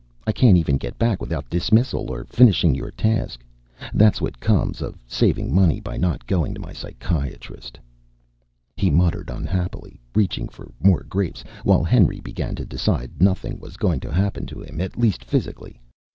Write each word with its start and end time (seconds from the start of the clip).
I 0.25 0.31
can't 0.31 0.57
even 0.57 0.77
get 0.79 0.97
back 0.97 1.21
without 1.21 1.47
dismissal 1.47 2.09
or 2.09 2.23
finishing 2.25 2.73
your 2.73 2.89
task! 2.89 3.45
That's 3.93 4.19
what 4.19 4.39
comes 4.39 4.81
of 4.81 4.97
saving 5.05 5.53
money 5.53 5.79
by 5.79 5.95
not 5.95 6.25
going 6.25 6.55
to 6.55 6.59
my 6.59 6.73
psychiatrist." 6.73 7.77
He 8.75 8.89
muttered 8.89 9.29
unhappily, 9.29 10.01
reaching 10.15 10.47
for 10.49 10.71
more 10.81 11.03
grapes, 11.03 11.43
while 11.63 11.83
Henry 11.83 12.19
began 12.19 12.55
to 12.55 12.65
decide 12.65 13.21
nothing 13.21 13.59
was 13.59 13.77
going 13.77 13.99
to 13.99 14.11
happen 14.11 14.47
to 14.47 14.59
him, 14.63 14.81
at 14.81 14.97
least 14.97 15.23
physically. 15.23 15.79